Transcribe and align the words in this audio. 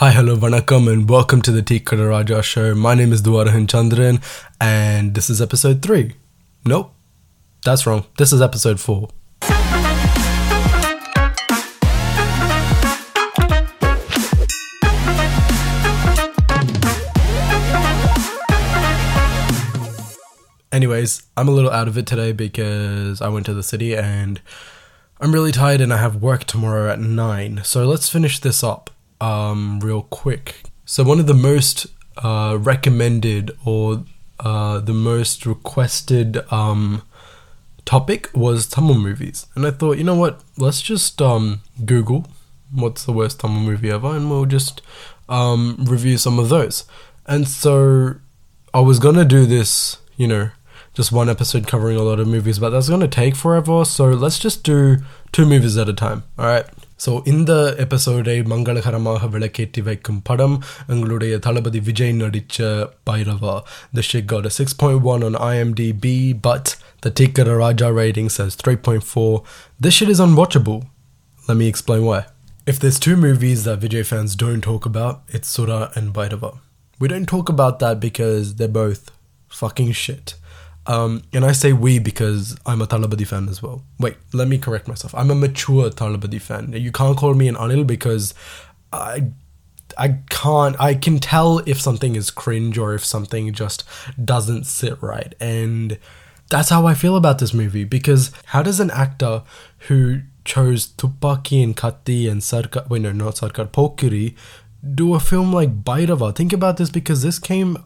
Hi, 0.00 0.12
hello, 0.12 0.36
vanakkam, 0.36 0.88
and 0.92 1.10
welcome 1.10 1.42
to 1.42 1.50
the 1.50 1.60
Tikara 1.60 2.08
Raja 2.08 2.40
show. 2.40 2.72
My 2.72 2.94
name 2.94 3.12
is 3.12 3.20
Duarahan 3.20 3.66
Chandran, 3.66 4.22
and 4.60 5.12
this 5.12 5.28
is 5.28 5.42
episode 5.42 5.82
3. 5.82 6.14
Nope, 6.64 6.94
that's 7.64 7.84
wrong. 7.84 8.06
This 8.16 8.32
is 8.32 8.40
episode 8.40 8.78
4. 8.78 9.08
Anyways, 20.70 21.24
I'm 21.36 21.48
a 21.48 21.50
little 21.50 21.72
out 21.72 21.88
of 21.88 21.98
it 21.98 22.06
today 22.06 22.30
because 22.30 23.20
I 23.20 23.28
went 23.30 23.46
to 23.46 23.54
the 23.54 23.64
city 23.64 23.96
and 23.96 24.40
I'm 25.20 25.32
really 25.34 25.50
tired 25.50 25.80
and 25.80 25.92
I 25.92 25.96
have 25.96 26.22
work 26.22 26.44
tomorrow 26.44 26.88
at 26.88 27.00
9. 27.00 27.62
So 27.64 27.84
let's 27.84 28.08
finish 28.08 28.38
this 28.38 28.62
up 28.62 28.90
um, 29.20 29.80
real 29.80 30.02
quick. 30.02 30.62
So, 30.84 31.04
one 31.04 31.20
of 31.20 31.26
the 31.26 31.34
most 31.34 31.86
uh, 32.16 32.58
recommended 32.60 33.56
or 33.64 34.04
uh, 34.40 34.80
the 34.80 34.94
most 34.94 35.46
requested 35.46 36.38
um, 36.52 37.02
topic 37.84 38.30
was 38.34 38.66
Tamil 38.66 38.94
movies. 38.94 39.46
And 39.54 39.66
I 39.66 39.70
thought, 39.70 39.98
you 39.98 40.04
know 40.04 40.14
what? 40.14 40.42
Let's 40.56 40.82
just 40.82 41.20
um, 41.20 41.60
Google 41.84 42.26
what's 42.72 43.04
the 43.04 43.12
worst 43.12 43.40
Tamil 43.40 43.60
movie 43.60 43.90
ever 43.90 44.14
and 44.14 44.30
we'll 44.30 44.46
just 44.46 44.82
um, 45.28 45.76
review 45.80 46.18
some 46.18 46.38
of 46.38 46.48
those. 46.48 46.84
And 47.26 47.46
so 47.46 48.16
I 48.72 48.80
was 48.80 48.98
gonna 48.98 49.24
do 49.24 49.46
this, 49.46 49.98
you 50.16 50.26
know, 50.26 50.50
just 50.94 51.12
one 51.12 51.28
episode 51.28 51.66
covering 51.66 51.96
a 51.96 52.02
lot 52.02 52.20
of 52.20 52.26
movies, 52.26 52.58
but 52.58 52.70
that's 52.70 52.88
gonna 52.88 53.08
take 53.08 53.36
forever. 53.36 53.84
So 53.84 54.08
let's 54.08 54.38
just 54.38 54.64
do 54.64 54.98
two 55.32 55.46
movies 55.46 55.76
at 55.76 55.88
a 55.88 55.92
time. 55.92 56.24
All 56.38 56.46
right. 56.46 56.66
So 57.05 57.11
இந்த 57.31 57.51
எபிசோடை 57.83 58.35
மங்களகரமாக 58.51 59.27
விளக்கேற்றி 59.33 59.81
வைக்கும் 59.87 60.21
படம் 60.29 60.55
எங்களுடைய 60.93 61.33
தளபதி 61.39 61.79
விஜய் 61.89 62.13
நடித்த 62.21 62.69
Bairavaa 63.09 63.55
the 63.97 64.03
chic 64.09 64.31
got 64.33 64.45
a 64.45 64.49
6.1 64.49 65.23
on 65.23 65.33
IMDb, 65.33 66.05
but 66.41 66.75
the 67.01 67.11
Tikara 67.11 67.57
Raja 67.57 67.91
rating 67.93 68.29
says 68.29 68.55
3.4. 68.55 69.43
This 69.79 69.93
shit 69.93 70.09
is 70.09 70.19
unwatchable. 70.19 70.79
Let 71.47 71.57
me 71.57 71.67
explain 71.67 72.03
why. 72.05 72.25
If 72.65 72.79
there's 72.79 72.99
two 72.99 73.17
movies 73.17 73.65
that 73.65 73.81
Vijay 73.81 74.05
fans 74.05 74.35
don't 74.35 74.61
talk 74.61 74.85
about, 74.85 75.23
it's 75.29 75.49
Sura 75.49 75.91
and 75.95 76.13
Bhairava. 76.13 76.51
We 76.99 77.09
don't 77.09 77.27
talk 77.27 77.49
about 77.49 77.79
that 77.79 77.99
because 77.99 78.55
they're 78.55 78.67
both 78.69 79.11
fucking 79.49 79.91
shit. 79.93 80.35
Um, 80.88 81.22
and 81.34 81.44
I 81.44 81.52
say 81.52 81.74
we 81.74 81.98
because 81.98 82.56
I'm 82.64 82.80
a 82.80 82.86
Talabadi 82.86 83.26
fan 83.26 83.48
as 83.50 83.62
well. 83.62 83.84
Wait, 84.00 84.16
let 84.32 84.48
me 84.48 84.56
correct 84.56 84.88
myself. 84.88 85.14
I'm 85.14 85.30
a 85.30 85.34
mature 85.34 85.90
Talabadi 85.90 86.40
fan. 86.40 86.72
You 86.72 86.90
can't 86.90 87.16
call 87.16 87.34
me 87.34 87.46
an 87.46 87.56
Anil 87.56 87.86
because 87.86 88.32
I 88.90 89.30
I 89.98 90.20
can't 90.30 90.80
I 90.80 90.94
can 90.94 91.18
tell 91.18 91.58
if 91.66 91.78
something 91.78 92.16
is 92.16 92.30
cringe 92.30 92.78
or 92.78 92.94
if 92.94 93.04
something 93.04 93.52
just 93.52 93.84
doesn't 94.24 94.64
sit 94.64 95.00
right. 95.02 95.34
And 95.38 95.98
that's 96.48 96.70
how 96.70 96.86
I 96.86 96.94
feel 96.94 97.16
about 97.16 97.38
this 97.38 97.52
movie 97.52 97.84
because 97.84 98.32
how 98.46 98.62
does 98.62 98.80
an 98.80 98.90
actor 98.90 99.42
who 99.88 100.22
chose 100.46 100.86
Tupaki 100.86 101.62
and 101.62 101.76
Kati 101.76 102.30
and 102.30 102.40
Sarkar 102.40 102.88
wait 102.88 103.02
no 103.02 103.12
not 103.12 103.34
Sarkar 103.34 103.68
Pokiri 103.68 104.34
do 104.94 105.12
a 105.12 105.20
film 105.20 105.52
like 105.52 105.84
Bhairava? 105.84 106.34
Think 106.34 106.54
about 106.54 106.78
this 106.78 106.88
because 106.88 107.22
this 107.22 107.38
came 107.38 107.76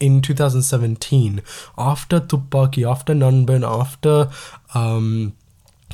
in 0.00 0.20
2017 0.22 1.42
after 1.78 2.18
Tupaki, 2.20 2.90
after 2.90 3.14
Nanban, 3.14 3.62
after 3.62 4.30
um, 4.74 5.36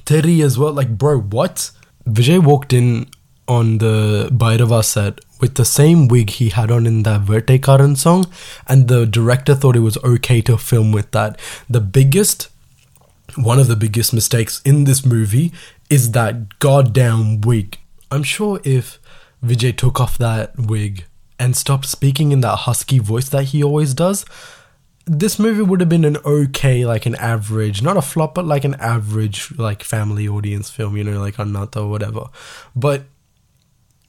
Theri 0.04 0.42
as 0.42 0.58
well. 0.58 0.72
Like, 0.72 0.96
bro, 0.96 1.18
what? 1.18 1.70
Vijay 2.08 2.42
walked 2.42 2.72
in 2.72 3.08
on 3.48 3.78
the 3.78 4.28
Bhairava 4.32 4.84
set 4.84 5.20
with 5.40 5.56
the 5.56 5.64
same 5.64 6.08
wig 6.08 6.30
he 6.30 6.48
had 6.48 6.70
on 6.70 6.86
in 6.86 7.02
that 7.02 7.22
Vettaikaaran 7.22 7.96
song, 7.96 8.26
and 8.66 8.88
the 8.88 9.06
director 9.06 9.54
thought 9.54 9.76
it 9.76 9.80
was 9.80 9.98
okay 9.98 10.40
to 10.42 10.56
film 10.56 10.92
with 10.92 11.10
that. 11.10 11.38
The 11.68 11.80
biggest, 11.80 12.48
one 13.34 13.58
of 13.58 13.68
the 13.68 13.76
biggest 13.76 14.14
mistakes 14.14 14.62
in 14.64 14.84
this 14.84 15.04
movie 15.04 15.52
is 15.90 16.12
that 16.12 16.58
goddamn 16.58 17.40
wig. 17.42 17.78
I'm 18.10 18.22
sure 18.22 18.60
if 18.64 18.98
Vijay 19.44 19.76
took 19.76 20.00
off 20.00 20.16
that 20.18 20.56
wig 20.58 21.04
and 21.38 21.56
stopped 21.56 21.86
speaking 21.86 22.32
in 22.32 22.40
that 22.40 22.56
husky 22.56 22.98
voice 22.98 23.28
that 23.28 23.44
he 23.44 23.62
always 23.62 23.94
does, 23.94 24.24
this 25.06 25.38
movie 25.38 25.62
would 25.62 25.80
have 25.80 25.88
been 25.88 26.04
an 26.04 26.16
okay, 26.24 26.84
like 26.84 27.06
an 27.06 27.14
average, 27.16 27.82
not 27.82 27.96
a 27.96 28.02
flop, 28.02 28.34
but 28.34 28.44
like 28.44 28.64
an 28.64 28.74
average, 28.74 29.56
like 29.56 29.82
family 29.82 30.26
audience 30.26 30.68
film, 30.68 30.96
you 30.96 31.04
know, 31.04 31.20
like 31.20 31.36
Anata 31.36 31.76
or 31.76 31.88
whatever. 31.88 32.26
But 32.74 33.04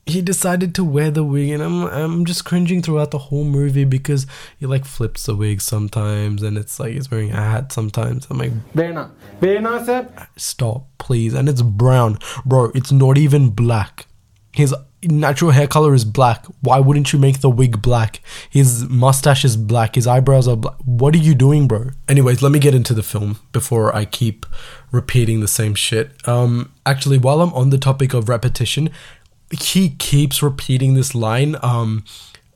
he 0.07 0.21
decided 0.21 0.73
to 0.75 0.83
wear 0.83 1.11
the 1.11 1.23
wig, 1.23 1.49
and 1.49 1.61
I'm 1.61 1.83
I'm 1.83 2.25
just 2.25 2.45
cringing 2.45 2.81
throughout 2.81 3.11
the 3.11 3.17
whole 3.17 3.43
movie 3.43 3.83
because 3.83 4.25
he 4.57 4.65
like 4.65 4.85
flips 4.85 5.25
the 5.25 5.35
wig 5.35 5.61
sometimes, 5.61 6.41
and 6.41 6.57
it's 6.57 6.79
like 6.79 6.93
he's 6.93 7.11
wearing 7.11 7.31
a 7.31 7.35
hat 7.35 7.71
sometimes. 7.71 8.25
I'm 8.29 8.37
like, 8.37 8.53
Verna, 8.73 9.11
Verna, 9.39 9.85
sir, 9.85 10.09
stop, 10.37 10.87
please. 10.97 11.33
And 11.33 11.49
it's 11.49 11.61
brown, 11.61 12.17
bro. 12.45 12.71
It's 12.73 12.91
not 12.91 13.17
even 13.17 13.49
black. 13.49 14.07
His 14.53 14.73
natural 15.03 15.51
hair 15.51 15.67
color 15.67 15.93
is 15.93 16.05
black. 16.05 16.45
Why 16.61 16.79
wouldn't 16.79 17.13
you 17.13 17.19
make 17.19 17.41
the 17.41 17.49
wig 17.49 17.81
black? 17.81 18.21
His 18.49 18.87
mustache 18.89 19.45
is 19.45 19.55
black. 19.55 19.95
His 19.95 20.07
eyebrows 20.07 20.47
are 20.47 20.55
black. 20.55 20.75
What 20.85 21.13
are 21.15 21.19
you 21.19 21.35
doing, 21.35 21.67
bro? 21.67 21.91
Anyways, 22.07 22.41
let 22.41 22.51
me 22.51 22.59
get 22.59 22.73
into 22.73 22.93
the 22.93 23.03
film 23.03 23.39
before 23.51 23.95
I 23.95 24.05
keep 24.05 24.45
repeating 24.91 25.39
the 25.39 25.47
same 25.47 25.75
shit. 25.75 26.11
Um, 26.27 26.71
actually, 26.85 27.17
while 27.17 27.41
I'm 27.41 27.53
on 27.53 27.69
the 27.69 27.77
topic 27.77 28.13
of 28.13 28.29
repetition, 28.29 28.89
he 29.51 29.91
keeps 29.91 30.41
repeating 30.41 30.93
this 30.95 31.13
line. 31.13 31.55
Um, 31.61 32.03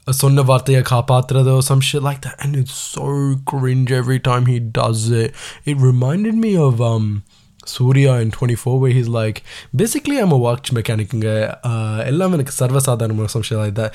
Sonna 0.07 0.44
Vartaya 0.44 0.84
Kapatrada 0.84 1.56
or 1.56 1.62
some 1.62 1.80
shit 1.80 2.01
like 2.01 2.22
that, 2.22 2.35
and 2.44 2.56
it's 2.56 2.74
so 2.74 3.35
cringe 3.46 3.91
every 3.91 4.19
time 4.19 4.46
he 4.46 4.59
does 4.59 5.09
it. 5.09 5.34
It 5.63 5.78
reminded 5.78 6.35
me 6.35 6.57
of 6.57 6.81
um 6.81 7.24
Surya 7.64 8.12
in 8.12 8.31
24 8.31 8.81
where 8.81 8.92
he's 8.92 9.09
like 9.09 9.42
basically 9.75 10.19
I'm 10.19 10.32
a 10.32 10.38
watch 10.38 10.72
mechanic 10.72 11.09
uh 11.14 12.04
எல்லாம் 12.04 12.32
எனக்கு 12.32 12.53
சர்வசாதாரணம் 12.59 13.25
or 13.25 13.28
some 13.28 13.42
shit 13.42 13.59
like 13.59 13.75
that 13.75 13.92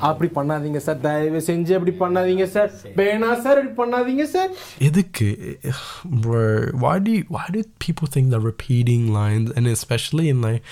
அப்படி 0.00 0.30
பண்ணாதீங்க 0.34 0.76
sir 0.76 1.00
தயவு 1.00 1.40
செஞ்சு 1.40 1.72
அப்படி 1.72 1.92
பண்ணாதீங்க 1.98 2.44
sir 2.44 2.72
வேணா 2.96 3.40
sir 3.40 3.58
அப்படி 3.58 3.72
பண்ணாதீங்க 3.82 4.24
சார் 4.24 4.50
எதுக்கு 4.78 5.58
bro 6.04 6.70
why 6.72 6.98
do 6.98 7.10
you, 7.10 7.24
why 7.28 7.46
do 7.50 7.62
people 7.78 8.06
think 8.06 8.30
that 8.30 8.40
repeating 8.40 9.12
lines 9.12 9.50
and 9.50 9.66
especially 9.66 10.28
in 10.28 10.40
like 10.40 10.62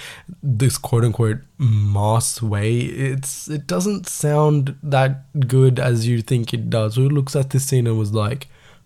this 0.63 0.79
quote 0.79 1.05
unquote 1.05 1.39
mass 1.97 2.43
way 2.43 2.71
it's 3.11 3.49
it 3.49 3.67
doesn't 3.67 4.07
sound 4.07 4.75
that 4.97 5.13
good 5.49 5.81
as 5.81 6.07
you 6.07 6.23
think 6.23 6.53
it 6.53 6.71
does 6.71 6.95
who 6.95 7.09
looks 7.09 7.35
at 7.35 7.51
this 7.51 7.73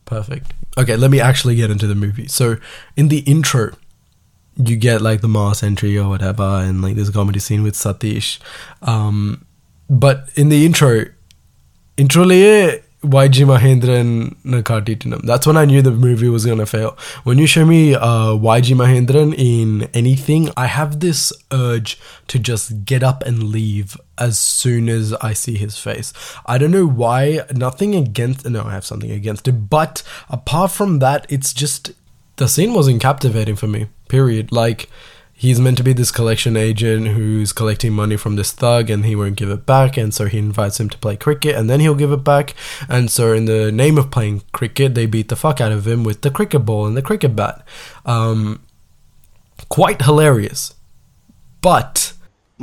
perfect. 0.06 0.54
Okay 0.78 0.96
let 0.96 1.12
me 1.12 1.20
actually 1.20 1.56
get 1.56 1.70
into 1.72 1.88
the 1.88 1.96
movie. 1.96 2.28
So 2.28 2.58
in 2.96 3.10
the 3.10 3.20
intro 3.20 3.76
you 4.58 4.78
get 4.78 5.02
like 5.02 5.22
the 5.22 5.28
mass 5.28 5.64
entry 5.64 5.98
or 5.98 6.08
whatever 6.08 6.44
and 6.44 6.82
like 6.82 6.96
this 6.96 7.10
comedy 7.10 7.40
scene 7.40 7.64
with 7.64 7.76
satish. 7.76 8.40
Um 8.82 9.46
but 9.90 10.30
in 10.36 10.50
the 10.50 10.66
intro 10.66 11.06
introலயே 11.98 12.82
YG 13.06 13.46
Mahendran 13.46 14.36
Nakatitinam. 14.44 15.22
That's 15.22 15.46
when 15.46 15.58
I 15.58 15.66
knew 15.66 15.82
the 15.82 15.92
movie 15.92 16.30
was 16.30 16.46
gonna 16.46 16.66
fail. 16.66 16.98
When 17.24 17.38
you 17.38 17.48
show 17.48 17.66
me 17.66 17.96
uh, 17.96 18.34
YG 18.34 18.76
Mahendran 18.76 19.34
in 19.38 19.84
anything, 19.94 20.50
I 20.58 20.66
have 20.66 21.00
this 21.00 21.32
urge 21.52 22.00
to 22.28 22.40
just 22.40 22.86
get 22.86 23.04
up 23.04 23.24
and 23.24 23.44
leave 23.44 23.98
as 24.18 24.40
soon 24.40 24.90
as 24.90 25.14
I 25.14 25.34
see 25.34 25.56
his 25.58 25.78
face. 25.78 26.14
I 26.46 26.58
don't 26.58 26.72
know 26.72 26.88
why. 26.88 27.42
Nothing 27.54 27.96
against. 27.96 28.48
No, 28.50 28.64
I 28.64 28.72
have 28.72 28.86
something 28.86 29.12
against 29.12 29.48
it. 29.48 29.70
But 29.70 30.04
apart 30.30 30.72
from 30.72 31.00
that, 31.00 31.26
it's 31.30 31.54
just 31.54 31.92
the 32.38 32.48
scene 32.48 32.74
wasn't 32.74 33.02
captivating 33.02 33.56
for 33.56 33.68
me. 33.68 33.88
Period. 34.08 34.52
Like 34.52 34.90
he's 35.45 35.59
meant 35.65 35.77
to 35.79 35.83
be 35.83 35.93
this 35.95 36.11
collection 36.11 36.55
agent 36.57 37.09
who's 37.09 37.53
collecting 37.53 37.93
money 37.93 38.17
from 38.17 38.37
this 38.37 38.53
thug 38.53 38.91
and 38.91 39.07
he 39.07 39.15
won't 39.17 39.37
give 39.37 39.51
it 39.51 39.65
back 39.65 39.97
and 39.97 40.13
so 40.13 40.27
he 40.27 40.39
invites 40.39 40.79
him 40.81 40.89
to 40.95 40.99
play 40.99 41.17
cricket 41.17 41.55
and 41.57 41.71
then 41.71 41.81
he'll 41.81 41.95
give 41.95 42.13
it 42.13 42.25
back 42.25 42.55
and 42.89 43.11
so 43.11 43.33
in 43.33 43.45
the 43.47 43.73
name 43.73 43.97
of 44.03 44.11
playing 44.11 44.43
cricket 44.53 44.95
they 44.95 45.07
beat 45.07 45.29
the 45.29 45.37
fuck 45.37 45.61
out 45.61 45.73
of 45.73 45.87
him 45.87 46.05
with 46.05 46.21
the 46.27 46.31
cricket 46.31 46.65
ball 46.71 46.87
and 46.87 46.97
the 46.97 47.03
cricket 47.03 47.35
bat 47.35 47.65
um, 48.05 48.43
quite 49.79 50.03
hilarious 50.03 50.63
but 51.69 51.95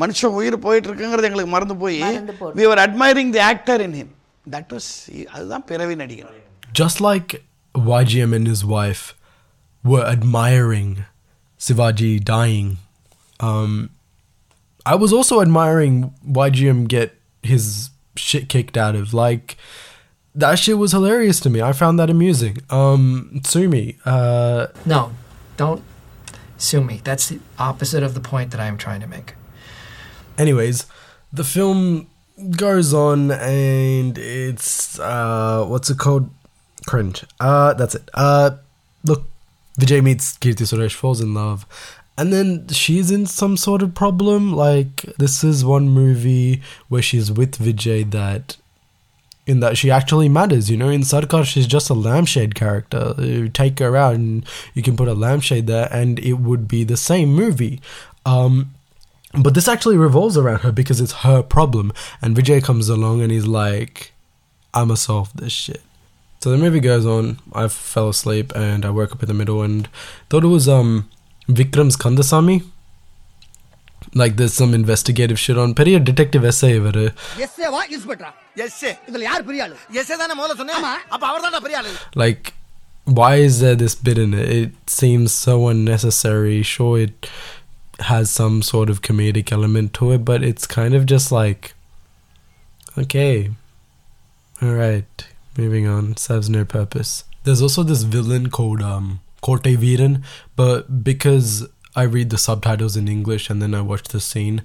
மனுஷன் 0.02 0.36
உயிர் 0.40 0.56
போயிட்டு 0.66 0.88
இருக்குங்கிறது 0.90 1.28
எங்களுக்கு 1.28 1.52
மறந்து 1.54 1.76
போய் 1.84 1.96
மறந்து 2.08 2.34
போச்சு. 2.40 2.58
we 2.60 2.66
were 2.70 2.80
admiring 2.88 3.30
the 3.36 3.42
actor 3.52 3.78
in 3.86 3.94
him 4.00 4.10
that 4.56 4.68
was 4.76 4.88
அதுதான் 5.36 5.66
பிறவி 5.72 5.96
நடிகர் 6.02 6.36
just 6.82 6.98
like 7.10 7.30
YGM 7.92 8.32
and 8.38 8.48
his 8.54 8.62
wife 8.76 9.04
were 9.92 10.06
admiring 10.16 10.92
Sivaji 11.63 12.23
dying, 12.23 12.79
um, 13.39 13.91
I 14.85 14.97
was 14.97 15.13
also 15.13 15.41
admiring 15.41 16.13
YGM 16.27 16.89
get 16.89 17.15
his 17.43 17.91
shit 18.17 18.49
kicked 18.49 18.77
out 18.77 18.97
of. 18.97 19.15
Like, 19.15 19.57
that 20.35 20.59
shit 20.59 20.77
was 20.77 20.91
hilarious 20.91 21.39
to 21.41 21.51
me. 21.51 21.63
I 21.63 21.73
found 21.73 22.01
that 22.01 22.11
amusing. 22.11 22.59
Um, 22.69 23.43
Sumi, 23.45 23.97
uh, 24.05 24.67
No, 24.85 25.13
don't 25.57 25.85
sue 26.59 26.83
me. 26.83 27.01
That's 27.05 27.29
the 27.29 27.39
opposite 27.61 28.03
of 28.03 28.15
the 28.15 28.21
point 28.21 28.51
that 28.51 28.61
I 28.61 28.67
am 28.67 28.77
trying 28.77 29.01
to 29.01 29.07
make. 29.07 29.35
anyways, 30.37 30.87
the 31.33 31.45
film 31.45 32.09
goes 32.57 32.93
on 32.93 33.31
and 33.31 34.19
it's 34.19 34.99
uh 34.99 35.65
what's 35.69 35.91
it 35.91 35.99
called? 35.99 36.29
Cringe. 36.87 37.25
Uh 37.39 37.75
that's 37.75 37.95
it. 37.95 38.09
Uh 38.15 38.51
look, 39.05 39.25
Vijay 39.79 40.03
meets 40.03 40.37
Keerthy 40.39 40.67
Suresh, 40.67 40.95
falls 40.95 41.21
in 41.21 41.35
love, 41.35 41.67
and 42.19 42.33
then 42.33 42.69
she's 42.69 43.11
in 43.11 43.27
some 43.27 43.57
sort 43.57 43.83
of 43.83 43.95
problem. 43.95 44.53
Like 44.55 45.03
this 45.19 45.43
is 45.43 45.65
one 45.65 45.89
movie 45.89 46.63
where 46.89 47.03
she's 47.03 47.33
with 47.33 47.59
Vijay 47.59 48.11
that 48.11 48.57
in 49.47 49.61
that 49.61 49.77
she 49.77 49.91
actually 49.91 50.29
matters, 50.29 50.71
you 50.71 50.77
know. 50.77 50.89
In 50.89 51.03
Sarkar, 51.03 51.45
she's 51.45 51.67
just 51.67 51.91
a 51.91 51.95
lampshade 51.95 52.55
character. 52.55 53.15
You 53.19 53.49
take 53.49 53.79
her 53.79 53.97
out 53.97 54.15
and 54.15 54.47
you 54.75 54.83
can 54.83 54.97
put 54.97 55.09
a 55.09 55.15
lampshade 55.15 55.67
there, 55.67 55.89
and 55.91 56.19
it 56.19 56.35
would 56.35 56.69
be 56.69 56.85
the 56.85 56.97
same 56.97 57.35
movie. 57.35 57.81
Um, 58.25 58.75
but 59.35 59.55
this 59.55 59.69
actually 59.69 59.97
revolves 59.97 60.37
around 60.37 60.61
her 60.61 60.73
because 60.73 61.01
it's 61.01 61.13
her 61.13 61.43
problem. 61.43 61.93
And 62.21 62.37
Vijay 62.37 62.63
comes 62.63 62.89
along 62.89 63.23
and 63.23 63.33
he's 63.33 63.47
like, 63.47 64.13
I'ma 64.75 64.95
solve 64.95 65.35
this 65.35 65.53
shit. 65.53 65.83
So 66.42 66.52
the 66.54 66.58
movie 66.64 66.82
goes 66.88 67.06
on. 67.06 67.26
I 67.62 67.68
fell 67.68 68.10
asleep 68.16 68.52
and 68.56 68.86
I 68.86 68.92
woke 68.98 69.14
up 69.16 69.24
in 69.24 69.30
the 69.34 69.38
middle 69.42 69.62
and 69.68 69.88
thought 70.30 70.44
it 70.44 70.54
was 70.58 70.68
um 70.78 70.92
Vikram's 71.60 71.98
Kandasamy. 72.04 72.58
Like 74.22 74.36
there's 74.38 74.54
some 74.54 74.74
investigative 74.82 75.40
shit 75.46 75.58
on. 75.64 75.74
பெரிய 75.82 75.96
detective 76.10 76.44
essay 76.52 76.72
இவரு 76.82 77.06
S A 77.46 77.70
வா 77.76 77.82
இன்ஸ்பெக்டரா 77.96 78.32
S 78.66 78.78
இதுல 79.08 79.24
யார் 79.30 79.48
பெரிய 79.50 79.64
ஆளு 79.68 79.76
S 80.02 80.14
தானே 80.24 80.36
முதல்ல 80.42 80.58
சொன்னேன் 80.62 80.86
அப்ப 81.16 81.24
அவர் 81.32 81.66
பெரிய 81.68 81.80
ஆளு 81.82 81.94
like 82.24 82.44
why 83.20 83.34
is 83.48 83.56
there 83.64 83.78
this 83.82 83.96
bit 84.08 84.18
in 84.24 84.32
it 84.40 84.48
it 84.62 84.72
seems 85.02 85.30
so 85.46 85.54
unnecessary 85.74 86.58
sure 86.72 86.96
it 87.08 87.20
has 88.10 88.26
some 88.40 88.62
sort 88.72 88.90
of 88.94 88.98
comedic 89.08 89.52
element 89.58 89.90
to 90.00 90.12
it 90.16 90.24
but 90.30 90.42
it's 90.50 90.66
kind 90.80 90.94
of 90.98 91.04
just 91.14 91.30
like 91.40 91.64
okay 93.04 93.50
all 94.62 94.76
right 94.86 95.20
moving 95.54 95.88
on 95.88 96.16
serves 96.18 96.50
no 96.50 96.64
purpose 96.68 97.12
there's 97.44 97.62
also 97.62 97.84
this 97.84 98.04
villain 98.06 98.50
called 98.50 98.82
um 98.84 99.08
Korte 99.44 99.72
Viren 99.78 100.14
but 100.58 101.04
because 101.04 101.50
I 101.96 102.06
read 102.08 102.30
the 102.30 102.38
subtitles 102.40 102.96
in 102.96 103.08
English 103.10 103.50
and 103.50 103.62
then 103.62 103.74
I 103.74 103.82
watch 103.84 104.04
the 104.08 104.20
scene 104.22 104.58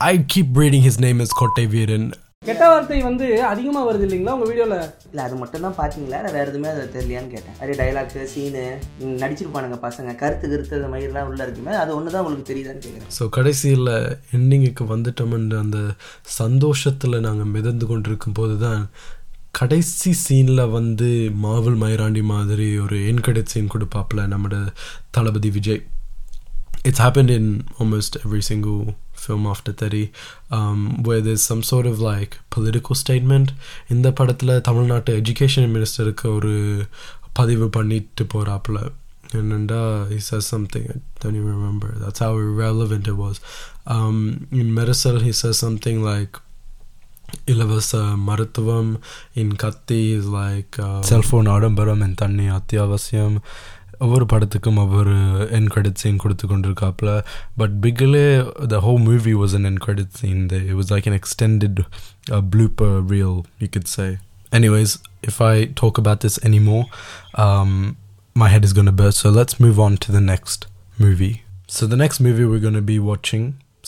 I 0.00 0.18
keep 0.26 0.48
reading 0.54 0.82
his 0.82 0.98
name 1.00 1.20
as 1.20 1.32
Korte 1.34 1.64
Viren 1.68 2.04
கெட்ட 2.42 2.64
வார்த்தை 2.68 2.96
வந்து 3.02 3.26
அதிகமா 3.50 3.80
வருது 3.88 4.04
இல்லைங்களா 4.06 4.32
உங்க 4.36 4.46
வீடியோல 4.48 4.76
இல்லை 5.10 5.22
அது 5.24 5.34
மட்டும் 5.40 5.64
தான் 5.66 5.76
பார்த்தீங்களா 5.76 6.18
இல்லை 6.20 6.32
வேறு 6.36 6.50
எதுவுமே 6.50 6.68
அது 6.70 6.86
தெரியலையான்னு 6.94 7.30
கேட்டேன் 7.34 7.58
நிறைய 7.60 7.74
டைலாக்ஸு 7.80 8.22
சீனு 8.32 8.62
நடிச்சிருப்பானுங்க 9.20 9.78
பசங்க 9.84 10.14
கருத்து 10.22 10.46
கருத்து 10.52 10.78
அந்த 10.78 10.88
மாதிரிலாம் 10.92 11.28
உள்ள 11.30 11.46
இருக்குமே 11.46 11.74
அது 11.82 11.90
ஒன்று 11.98 12.14
தான் 12.14 12.22
உங்களுக்கு 12.24 12.48
தெரியுதான்னு 12.50 12.82
கேட்குறேன் 12.86 13.14
ஸோ 13.18 13.28
கடைசியில் 13.36 13.92
எண்டிங்குக்கு 14.38 14.86
வந்துட்டோம்ன்ற 14.94 15.58
அந்த 15.66 15.80
சந்தோஷத்தில் 16.40 17.24
நாங்கள் 17.28 17.52
மிதந்து 17.56 17.86
கொண்டிருக்கும் 17.92 18.38
போது 18.40 18.56
தான் 18.66 18.82
கடைசி 19.59 20.11
சீனில் 20.23 20.69
வந்து 20.69 21.07
மாவல் 21.43 21.77
மயிராண்டி 21.83 22.21
மாதிரி 22.21 22.79
ஒரு 22.79 22.97
என் 23.09 23.21
சீன் 23.45 23.71
கொடுப்பாப்புல 23.73 24.25
நம்மட 24.33 24.57
தளபதி 25.11 25.49
Vijay. 25.49 25.83
It's 26.87 26.99
happened 27.05 27.31
in 27.37 27.45
almost 27.79 28.11
every 28.25 28.41
single 28.41 28.81
film 29.23 29.45
after 29.53 29.71
that, 29.79 29.95
um, 30.57 31.03
where 31.05 31.21
there's 31.25 31.45
some 31.51 31.63
sort 31.63 31.85
of 31.91 31.97
like 31.99 32.33
political 32.55 32.95
statement. 32.95 33.49
இந்த 33.87 34.11
படத்தில் 34.11 34.61
தமிழ்நாட்டு 34.61 35.21
எஜுகேஷன் 35.21 35.73
மினிஸ்டருக்கு 35.75 36.27
ஒரு 36.33 36.53
பதிவு 37.33 37.67
பண்ணிட்டு 37.69 38.25
போகிறாப்புல 38.33 38.79
என்னண்டா 39.37 39.81
he 40.13 40.19
says 40.27 40.45
something 40.53 40.83
I 40.95 40.99
don't 41.21 41.37
even 41.39 41.53
remember. 41.59 41.89
That's 42.03 42.21
how 42.25 42.33
irrelevant 42.47 43.07
it 43.13 43.17
was. 43.25 43.37
Um, 43.95 44.47
in 44.61 44.69
Mersal 44.77 45.17
he 45.21 45.33
says 45.41 45.57
something 45.65 45.99
like 46.11 46.35
இலவச 47.44 47.92
மருத்துவம் 48.28 48.90
இன் 49.42 49.54
கத்தி 49.56 50.00
இஸ் 50.16 50.30
லைக் 50.38 50.76
செல்ஃபோன் 51.12 51.48
ஆடம்பரம் 51.54 52.02
என் 52.06 52.18
தண்ணி 52.22 52.46
அத்தியாவசியம் 52.58 53.36
ஒவ்வொரு 54.04 54.24
படத்துக்கும் 54.24 54.78
ஒவ்வொரு 54.82 55.14
என் 55.56 55.68
கிரெடிட் 55.68 56.00
சீன் 56.02 56.20
கொடுத்து 56.22 56.44
கொண்டிருக்காப்புல 56.48 57.10
பட் 57.60 57.74
பிகிலே 57.84 58.24
the 58.72 58.78
whole 58.86 59.00
movie 59.08 59.32
was 59.34 59.54
an 59.58 59.68
end 59.70 59.80
credit 59.84 60.14
scene 60.20 60.42
it 60.60 60.76
was 60.80 60.92
like 60.94 61.08
an 61.10 61.18
extended 61.20 61.80
blooper 62.54 62.94
reel 63.14 63.38
you 63.62 63.68
could 63.76 63.88
say 63.96 64.08
anyways 64.52 64.90
if 65.30 65.36
i 65.50 65.54
talk 65.80 65.96
about 66.02 66.18
this 66.24 66.36
anymore 66.48 66.82
um, 67.44 67.70
my 68.36 68.48
head 68.54 68.64
is 68.68 68.72
going 68.78 68.90
to 68.92 68.96
burst 69.02 69.18
so 69.24 69.30
let's 69.38 69.56
move 69.64 69.78
on 69.86 69.96
to 70.04 70.10
the 70.12 70.24
next 70.32 70.60
movie 70.98 71.34
so 71.76 71.86
the 71.86 72.00
next 72.04 72.18
movie 72.26 72.46
we're 72.50 72.64
going 72.66 72.80
to 72.82 72.88
be 72.94 72.98
watching 73.10 73.44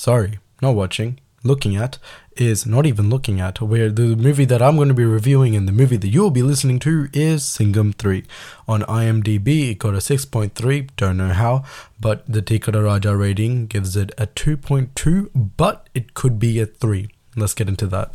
sorry 0.07 0.33
not 0.65 0.75
watching 0.83 1.11
looking 1.45 1.75
at 1.77 1.93
is 2.40 2.66
not 2.66 2.86
even 2.86 3.10
looking 3.10 3.40
at 3.40 3.62
where 3.62 3.90
the 3.90 4.16
movie 4.16 4.46
that 4.46 4.62
I'm 4.62 4.76
going 4.76 4.88
to 4.88 4.94
be 4.94 5.06
reviewing 5.06 5.56
and 5.56 5.68
the 5.68 5.72
movie 5.72 5.98
that 5.98 6.08
you'll 6.08 6.32
be 6.32 6.42
listening 6.42 6.80
to 6.80 7.10
is 7.14 7.44
Singham 7.44 7.94
3 7.94 8.24
on 8.68 8.82
IMDb 8.84 9.72
it 9.72 9.80
got 9.80 9.94
a 9.94 9.98
6.3 9.98 10.90
don't 10.96 11.18
know 11.18 11.34
how 11.34 11.64
but 12.00 12.26
the 12.28 12.42
Tikara 12.42 12.84
Raja 12.86 13.16
rating 13.16 13.68
gives 13.68 13.96
it 13.96 14.12
a 14.18 14.28
2.2 14.28 15.30
but 15.58 15.90
it 15.94 16.14
could 16.14 16.40
be 16.40 16.60
a 16.60 16.66
3 16.66 17.10
let's 17.36 17.54
get 17.54 17.70
into 17.70 17.88
that. 17.88 18.12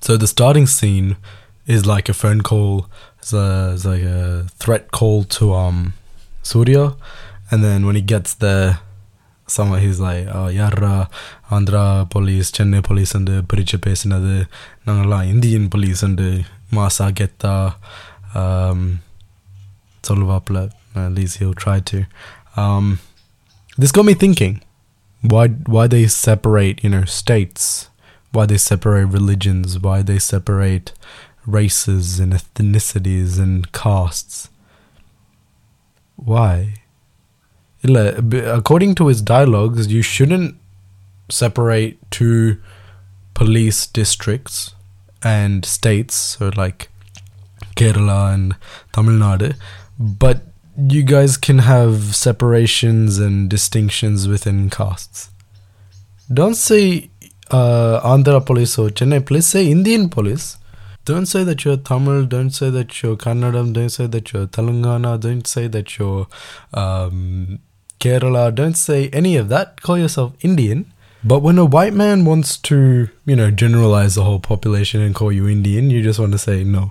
So 0.00 0.16
the 0.16 0.26
starting 0.26 0.66
scene 0.66 1.16
is 1.66 1.86
like 1.86 2.08
a 2.08 2.14
phone 2.14 2.42
call 2.42 2.86
it's, 3.18 3.32
a, 3.32 3.72
it's 3.74 3.84
like 3.84 4.02
a 4.02 4.46
threat 4.56 4.90
call 4.90 5.24
to 5.24 5.54
um 5.54 5.94
Surya 6.42 6.96
and 7.50 7.62
then 7.62 7.86
when 7.86 7.94
he 7.94 8.02
gets 8.02 8.34
there 8.34 8.80
someone 9.55 9.81
he's 9.85 9.99
like 10.07 10.25
oh 10.37 10.47
யாரா 10.59 10.93
Andhra 11.55 11.83
police 12.15 12.53
Chennai 12.57 12.79
police 12.87 13.13
வந்து 13.17 13.35
பிரித்து 13.51 13.77
பேசினது 13.85 14.33
நாங்கள்லாம் 14.87 15.29
Indian 15.33 15.69
police 15.75 16.01
வந்து 16.07 16.27
மாசா 16.77 17.07
கெத்தா 17.19 17.55
சொல்லுவாப்புல 20.09 20.59
at 20.95 21.13
least 21.17 21.37
he'll 21.39 21.53
try 21.53 21.79
to 21.79 21.97
um, 22.55 22.85
this 23.77 23.91
got 23.91 24.05
me 24.05 24.13
thinking 24.13 24.53
why 25.21 25.47
why 25.75 25.87
they 25.93 26.07
separate 26.07 26.83
you 26.83 26.89
know 26.89 27.03
states 27.05 27.89
why 28.33 28.45
they 28.45 28.57
separate 28.57 29.05
religions 29.05 29.77
why 29.79 30.01
they 30.01 30.19
separate 30.19 30.93
races 31.45 32.19
and 32.19 32.33
ethnicities 32.33 33.39
and 33.39 33.71
castes 33.71 34.49
why 36.15 36.53
இல்ல, 37.83 37.97
b- 38.31 38.45
according 38.59 38.93
to 38.99 39.07
his 39.11 39.21
dialogues, 39.35 39.87
you 39.95 40.01
shouldn't 40.01 40.49
separate 41.29 41.95
two 42.17 42.57
police 43.33 43.79
districts 43.99 44.75
and 45.23 45.65
states, 45.77 46.15
so 46.15 46.51
like 46.61 46.89
Kerala 47.77 48.33
and 48.33 48.55
Tamil 48.93 49.17
Nadu, 49.23 49.55
but 49.97 50.39
you 50.95 51.03
guys 51.03 51.37
can 51.37 51.59
have 51.59 52.15
separations 52.15 53.17
and 53.17 53.49
distinctions 53.49 54.27
within 54.27 54.69
castes. 54.69 55.29
Don't 56.31 56.55
say 56.55 57.09
uh, 57.51 57.99
Andhra 58.13 58.45
police 58.45 58.77
or 58.77 58.89
Chennai 58.89 59.25
police, 59.25 59.47
say 59.47 59.69
Indian 59.69 60.09
police. 60.09 60.57
Don't 61.05 61.25
say 61.25 61.43
that 61.43 61.65
you're 61.65 61.77
Tamil, 61.77 62.25
don't 62.25 62.51
say 62.51 62.69
that 62.69 63.01
you're 63.01 63.15
Kannadam, 63.15 63.73
don't 63.73 63.89
say 63.89 64.05
that 64.05 64.31
you're 64.31 64.47
Telangana, 64.47 65.19
don't 65.19 65.47
say 65.47 65.67
that 65.67 65.97
you're 65.97 66.27
um, 66.73 67.59
Kerala, 68.03 68.43
don't 68.53 68.77
say 68.77 69.09
any 69.11 69.35
of 69.35 69.49
that. 69.49 69.81
Call 69.81 69.97
yourself 69.97 70.33
Indian. 70.41 70.85
But 71.23 71.39
when 71.41 71.57
a 71.57 71.65
white 71.65 71.93
man 71.93 72.23
wants 72.23 72.55
to, 72.69 72.75
you 73.25 73.35
know, 73.35 73.49
generalize 73.51 74.15
the 74.15 74.23
whole 74.23 74.39
population 74.41 75.01
and 75.01 75.13
call 75.13 75.31
you 75.31 75.47
Indian, 75.49 75.89
you 75.89 76.01
just 76.01 76.19
want 76.19 76.31
to 76.31 76.37
say, 76.39 76.63
no, 76.75 76.83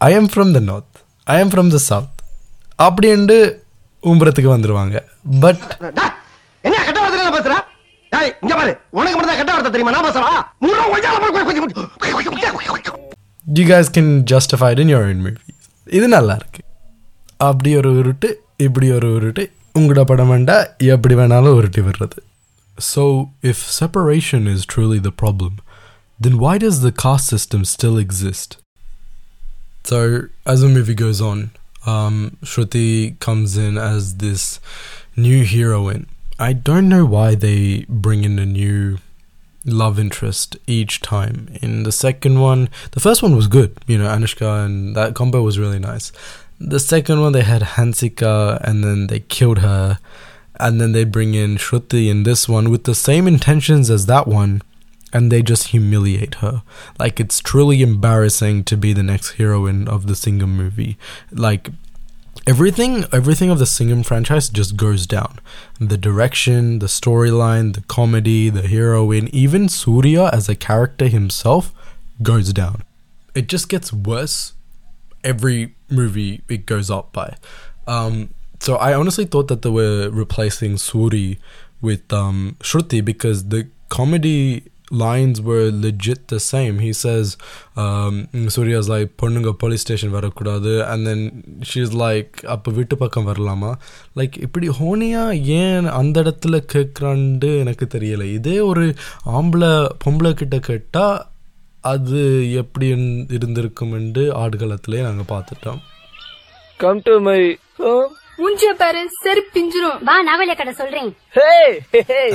I 0.00 0.12
am 0.12 0.26
from 0.28 0.54
the 0.54 0.62
north, 0.62 0.92
I 1.26 1.40
am 1.40 1.50
from 1.50 1.68
the 1.70 1.82
south. 1.88 2.12
அப்படின்ட்டு 2.78 3.36
உம்பரத்துக்கு 4.02 4.50
வந்துருவாங்க 4.54 4.96
but 5.44 5.62
என்ன 6.64 6.76
கெட்ட 6.86 6.98
வார்த்தை 7.02 7.32
பேசுற 7.36 7.54
டேய் 8.12 8.30
இங்க 8.42 8.54
பாரு 8.60 8.72
உனக்கு 8.98 9.16
மட்டும் 9.16 9.32
தான் 9.32 9.40
கெட்ட 9.40 9.52
வார்த்தை 9.54 9.72
தெரியுமா 9.74 9.94
நான் 9.96 10.06
பேசுறா 10.08 10.30
மூணு 10.64 10.76
கொஞ்சம் 11.48 12.96
you 13.58 13.64
guys 13.72 13.88
can 13.96 14.08
justify 14.32 14.70
it 14.74 14.80
in 14.84 14.88
your 14.94 15.02
own 15.10 15.20
movie 15.26 15.52
இது 15.98 16.06
நல்லா 16.16 16.34
இருக்கு 16.40 16.62
அப்படி 17.48 17.70
ஒரு 17.80 17.90
உருட்டு 18.00 18.28
இப்படி 18.66 18.86
ஒரு 18.98 19.08
உருட்டு 19.16 19.44
உங்களோட 19.78 20.02
படம் 20.10 20.32
வேண்டா 20.34 20.56
எப்படி 20.94 21.14
வேணாலும் 21.20 21.56
உருட்டி 21.58 21.82
விடுறது 21.86 22.20
so 22.92 23.04
if 23.50 23.58
separation 23.78 24.42
is 24.52 24.60
truly 24.72 24.98
the 25.06 25.12
problem 25.22 25.54
then 26.24 26.34
why 26.42 26.52
does 26.64 26.76
the 26.84 26.92
caste 27.02 27.28
system 27.34 27.62
still 27.72 27.96
exist 28.02 28.50
so 29.90 29.98
as 30.52 30.60
the 30.64 30.70
movie 30.76 30.96
goes 31.02 31.20
on 31.30 31.38
um 31.94 32.16
shruti 32.50 32.90
comes 33.26 33.50
in 33.66 33.74
as 33.92 34.04
this 34.24 34.44
new 35.26 35.40
heroine 35.54 36.04
i 36.48 36.52
don't 36.68 36.88
know 36.94 37.04
why 37.16 37.28
they 37.46 37.60
bring 38.06 38.22
in 38.28 38.36
a 38.46 38.48
new 38.60 38.78
love 39.64 39.98
interest 39.98 40.56
each 40.66 41.00
time. 41.00 41.48
In 41.60 41.82
the 41.82 41.92
second 41.92 42.40
one, 42.40 42.68
the 42.92 43.00
first 43.00 43.22
one 43.22 43.34
was 43.36 43.46
good, 43.46 43.76
you 43.86 43.98
know, 43.98 44.06
Anushka 44.06 44.64
and 44.64 44.96
that 44.96 45.14
combo 45.14 45.42
was 45.42 45.58
really 45.58 45.78
nice. 45.78 46.12
The 46.59 46.79
second 46.79 47.21
one, 47.21 47.33
they 47.33 47.41
had 47.41 47.61
Hansika 47.61 48.61
and 48.63 48.83
then 48.83 49.07
they 49.07 49.19
killed 49.21 49.59
her, 49.59 49.99
and 50.59 50.79
then 50.79 50.91
they 50.91 51.03
bring 51.03 51.33
in 51.33 51.57
Shruti 51.57 52.09
in 52.09 52.23
this 52.23 52.47
one 52.47 52.69
with 52.69 52.83
the 52.83 52.95
same 52.95 53.27
intentions 53.27 53.89
as 53.89 54.05
that 54.05 54.27
one, 54.27 54.61
and 55.11 55.31
they 55.31 55.41
just 55.41 55.67
humiliate 55.67 56.35
her. 56.35 56.63
Like 56.99 57.19
it's 57.19 57.39
truly 57.39 57.81
embarrassing 57.81 58.63
to 58.65 58.77
be 58.77 58.93
the 58.93 59.03
next 59.03 59.33
heroine 59.33 59.87
of 59.87 60.07
the 60.07 60.15
Singham 60.15 60.55
movie. 60.55 60.97
Like 61.31 61.69
everything 62.47 63.05
everything 63.11 63.49
of 63.49 63.59
the 63.59 63.65
Singham 63.65 64.03
franchise 64.03 64.49
just 64.49 64.75
goes 64.75 65.05
down. 65.05 65.39
The 65.79 65.97
direction, 65.97 66.79
the 66.79 66.87
storyline, 66.87 67.73
the 67.73 67.81
comedy, 67.81 68.49
the 68.49 68.67
heroine, 68.67 69.29
even 69.33 69.69
Surya 69.69 70.29
as 70.33 70.49
a 70.49 70.55
character 70.55 71.07
himself 71.07 71.73
goes 72.21 72.53
down. 72.53 72.83
It 73.35 73.47
just 73.47 73.69
gets 73.69 73.91
worse 73.91 74.53
every 75.24 75.74
movie 75.90 76.42
it 76.48 76.64
goes 76.66 76.90
up 76.90 77.12
by. 77.12 77.28
Um, 77.86 78.30
so 78.60 78.76
I 78.76 78.94
honestly 78.94 79.24
thought 79.24 79.48
that 79.48 79.62
they 79.62 79.70
were 79.70 80.10
replacing 80.22 80.74
Suri 80.76 81.28
with 81.80 82.12
um, 82.12 82.56
Shruti 82.60 83.04
because 83.04 83.48
the 83.48 83.68
comedy 83.88 84.40
lines 84.90 85.40
were 85.40 85.70
legit 85.70 86.28
the 86.28 86.40
same. 86.40 86.78
He 86.78 86.92
says, 86.92 87.36
um, 87.76 88.14
Surya's 88.54 88.88
like, 88.88 89.08
பொண்ணுங்க 89.22 89.50
police 89.62 89.82
station 89.86 90.10
வரக்கூடாது 90.10 90.72
and 90.92 91.00
then 91.08 91.20
she's 91.70 91.92
like, 92.04 92.30
அப்போ 92.54 92.70
வீட்டு 92.70 92.96
பக்கம் 92.96 93.28
வரலாமா 93.30 93.72
like 94.16 94.36
இப்படி 94.46 94.68
ஹோனியா 94.80 95.24
ஏன் 95.60 95.88
அந்த 96.00 96.22
இடத்துல 96.22 96.60
கேட்குறான்ட்டு 96.74 97.50
எனக்கு 97.58 97.86
தெரியல 97.98 98.22
இதே 98.38 98.58
ஒரு 98.70 98.84
ஆம்பளை 99.38 99.72
பொம்பளை 100.04 100.32
கிட்ட 100.34 100.58
கேட்டால் 100.58 101.18
அது 101.83 102.19
எப்படி 102.53 102.85
இருந்- 102.93 103.25
இருந்திருக்குமென்று 103.37 104.23
ஆடுகளத்திலே 104.41 105.01
நாங்கள் 105.01 105.31
பார்த்துட்டோம் 105.31 105.81
கம் 106.79 107.01
டு 107.01 107.19
மை 107.19 107.39
மூஞ்சிய 108.37 108.71
பாரு 108.73 109.01
செரு 109.23 109.41
பிஞ்சிரும் 109.55 109.99
வா 110.03 110.15
நவல 110.23 110.55
கடை 110.55 110.73
சொல்றேன் 110.73 111.11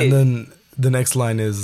And 0.01 0.13
then 0.13 0.31
the 0.79 0.91
next 0.91 1.15
line 1.17 1.41
is 1.41 1.59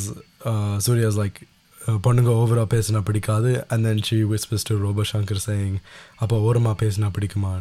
uh, 0.44 0.74
Surya's 0.80 1.16
like, 1.16 1.36
uh, 1.80 1.98
பொண்ணுங்க 1.98 2.30
ஓவரா 2.40 2.64
பேசினா 2.74 3.00
பிடிக்காது 3.00 3.66
and 3.70 3.86
then 3.86 3.98
she 4.02 4.18
whispers 4.24 4.64
to 4.64 4.76
Robo 4.76 5.02
Shankar 5.02 5.38
saying 5.48 5.74
அப்போ 6.18 6.36
ஓரமா 6.46 6.72
பேசினா 6.82 7.10
பிடிக்குமா 7.18 7.52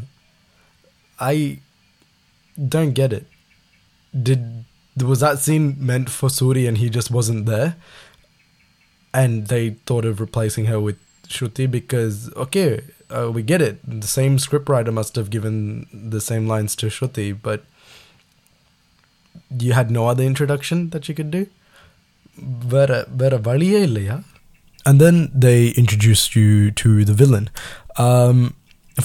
I 1.19 1.37
don't 2.57 2.93
get 2.93 3.11
it. 3.13 3.25
Did 4.13 4.41
was 4.95 5.19
that 5.19 5.37
scene 5.39 5.67
meant 5.81 6.09
for 6.09 6.29
Suri 6.29 6.63
and 6.67 6.77
he 6.77 6.89
just 6.89 7.11
wasn't 7.11 7.45
there? 7.45 7.69
And 9.12 9.46
they 9.48 9.70
thought 9.86 10.04
of 10.04 10.20
replacing 10.20 10.66
her 10.66 10.78
with 10.78 10.98
Shruti 11.26 11.70
because 11.70 12.30
okay, 12.36 12.82
uh, 13.10 13.30
we 13.30 13.42
get 13.42 13.62
it. 13.62 13.78
The 14.00 14.06
same 14.06 14.36
scriptwriter 14.36 14.92
must 14.92 15.16
have 15.16 15.30
given 15.30 15.86
the 15.92 16.20
same 16.20 16.46
lines 16.46 16.76
to 16.76 16.86
Shruti, 16.86 17.36
but 17.40 17.64
you 19.50 19.72
had 19.72 19.90
no 19.90 20.08
other 20.08 20.24
introduction 20.24 20.90
that 20.90 21.08
you 21.08 21.14
could 21.14 21.30
do? 21.30 21.46
வேற 22.74 22.90
வேற 23.20 23.34
வழியே 23.48 23.82
இல்லையா 23.90 24.18
and 24.88 24.98
then 25.04 25.16
they 25.44 25.60
introduce 25.80 26.22
you 26.36 26.50
to 26.80 26.90
the 27.08 27.14
villain 27.22 27.46
um, 28.04 28.38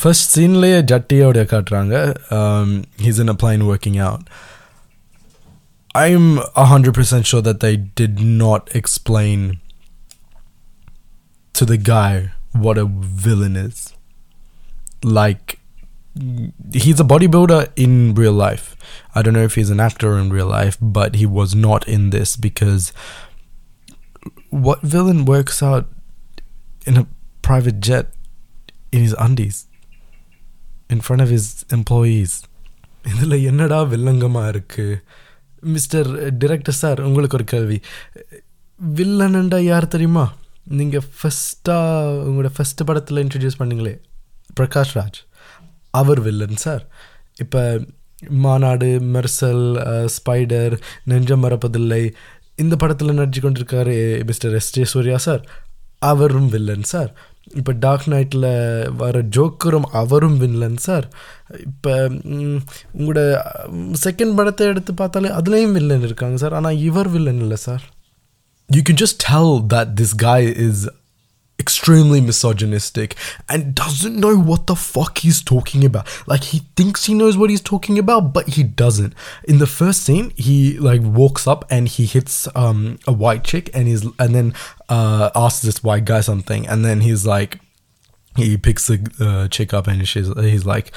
first 0.03 0.25
சீன்லேயே 0.35 0.79
ஜட்டியோட 0.91 1.39
காட்டுறாங்க 1.53 1.95
um, 2.37 2.69
he's 3.05 3.19
in 3.23 3.29
a 3.35 3.37
plane 3.43 3.63
working 3.71 3.97
out 4.07 4.23
I'm 6.03 6.27
100% 6.65 7.27
sure 7.31 7.43
that 7.47 7.59
they 7.65 7.75
did 8.01 8.15
not 8.43 8.63
explain 8.79 9.41
to 11.57 11.65
the 11.65 11.77
guy 11.77 12.13
what 12.63 12.77
a 12.77 12.87
villain 13.25 13.55
is 13.55 13.77
like 15.19 15.59
he's 16.73 16.99
a 16.99 17.03
bodybuilder 17.03 17.71
in 17.75 18.13
real 18.13 18.33
life. 18.33 18.75
I 19.15 19.21
don't 19.21 19.33
know 19.33 19.43
if 19.43 19.55
he's 19.55 19.69
an 19.69 19.79
actor 19.79 20.17
in 20.17 20.31
real 20.31 20.47
life, 20.47 20.77
but 20.79 21.15
he 21.15 21.25
was 21.25 21.55
not 21.55 21.87
in 21.87 22.11
this 22.11 22.35
because 22.37 22.93
what 24.65 24.81
villain 24.81 25.25
works 25.25 25.63
out 25.63 25.87
in 26.85 26.97
a 26.97 27.07
private 27.41 27.79
jet 27.79 28.13
in 28.91 29.01
his 29.01 29.15
undies 29.17 29.65
in 30.89 31.01
front 31.01 31.21
of 31.21 31.29
his 31.29 31.65
employees? 31.71 32.33
இதில் 33.11 33.37
என்னடா 33.49 33.77
வில்லங்கமா 33.93 34.43
இருக்கு 34.47 34.85
mister 35.75 36.09
director 36.41 36.77
sir 36.81 36.99
உங்களுக்கு 37.01 37.35
ஒரு 37.35 37.47
கேள்வி 37.53 37.77
வில்லனண்டா 38.79 39.59
யார் 39.63 39.87
தெரியுமா 39.87 40.25
நீங்கள் 40.70 41.04
ஃபஸ்ட்டாக 41.18 42.24
உங்களோட 42.24 42.50
ஃபஸ்ட்டு 42.58 42.84
படத்தில் 42.84 43.18
இன்ட்ரடியூஸ் 43.18 43.58
பண்ணீங்களே 43.58 44.00
பிரகாஷ் 44.60 44.94
ராஜ். 44.96 45.18
அவர் 45.90 46.20
வில்லன் 46.20 46.56
சார் 46.56 46.86
இப்போ 47.36 47.80
மாநாடு 48.30 49.00
மெர்சல் 49.00 49.78
ஸ்பைடர் 50.06 50.78
நெஞ்சம் 51.04 51.44
மறப்பதில்லை 51.44 52.10
இந்த 52.56 52.76
படத்தில் 52.76 53.14
நடிச்சு 53.14 53.40
கொண்டிருக்காரு 53.40 54.24
mister 54.24 54.54
S 54.54 54.72
J 54.72 54.84
Suryah 54.84 55.16
sir 55.16 55.42
அவரும் 55.98 56.48
வில்லன் 56.48 56.82
சார் 56.82 57.10
இப்போ 57.46 57.72
டார்க் 57.72 58.08
நைட்டில் 58.08 58.48
வர 58.96 59.20
ஜோக்கரும் 59.20 59.82
அவரும் 59.92 60.36
வில்லன் 60.36 60.76
சார் 60.76 61.06
இப்போ 61.58 62.08
உங்களோட 62.94 63.20
செகண்ட் 63.92 64.34
படத்தை 64.34 64.66
எடுத்து 64.66 64.94
பார்த்தாலே 64.94 65.28
அதுலேயும் 65.28 65.72
வில்லன் 65.72 66.02
இருக்காங்க 66.02 66.36
சார் 66.36 66.52
ஆனால் 66.52 66.76
இவர் 66.78 67.08
வில்லன் 67.08 67.38
இல்லை 67.38 67.56
sir 67.56 67.84
you 68.70 68.82
can 68.82 68.96
just 68.96 69.20
tell 69.20 69.60
that 69.60 69.96
this 69.96 70.12
guy 70.12 70.40
is 70.40 70.88
extremely 71.60 72.20
misogynistic 72.20 73.16
and 73.48 73.74
doesn't 73.74 74.18
know 74.18 74.38
what 74.38 74.66
the 74.66 74.76
fuck 74.76 75.18
he's 75.18 75.42
talking 75.42 75.84
about. 75.84 76.06
Like 76.26 76.44
he 76.44 76.60
thinks 76.76 77.06
he 77.06 77.14
knows 77.14 77.36
what 77.36 77.50
he's 77.50 77.60
talking 77.60 77.98
about, 77.98 78.32
but 78.32 78.48
he 78.48 78.62
doesn't. 78.62 79.14
In 79.44 79.58
the 79.58 79.66
first 79.66 80.02
scene, 80.04 80.32
he 80.36 80.78
like 80.78 81.02
walks 81.02 81.46
up 81.46 81.64
and 81.70 81.88
he 81.88 82.06
hits 82.06 82.48
um 82.54 82.98
a 83.06 83.12
white 83.12 83.44
chick 83.44 83.70
and 83.74 83.88
he's 83.88 84.04
and 84.18 84.34
then 84.34 84.54
uh 84.88 85.30
asks 85.34 85.62
this 85.62 85.82
white 85.82 86.04
guy 86.04 86.20
something 86.20 86.66
and 86.66 86.84
then 86.84 87.00
he's 87.00 87.26
like 87.26 87.60
he 88.36 88.56
picks 88.56 88.86
the 88.86 88.98
uh, 89.20 89.48
chick 89.48 89.74
up 89.74 89.88
and 89.88 90.06
she's 90.06 90.32
he's 90.38 90.64
like 90.64 90.92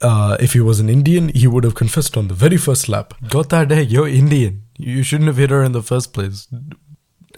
uh, 0.00 0.36
if 0.38 0.52
he 0.52 0.60
was 0.60 0.80
an 0.80 0.88
Indian, 0.88 1.30
he 1.30 1.46
would 1.46 1.64
have 1.64 1.74
confessed 1.74 2.16
on 2.16 2.28
the 2.28 2.34
very 2.34 2.58
first 2.58 2.82
slap. 2.82 3.14
Got 3.28 3.48
that? 3.50 3.70
Hey, 3.70 3.82
you're 3.82 4.08
Indian. 4.08 4.62
You 4.76 5.02
shouldn't 5.02 5.28
have 5.28 5.38
hit 5.38 5.50
her 5.50 5.62
in 5.62 5.72
the 5.72 5.82
first 5.82 6.12
place. 6.12 6.46